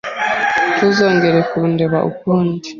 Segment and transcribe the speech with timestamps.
[0.75, 2.67] Ntuzongere kundeba ukundi.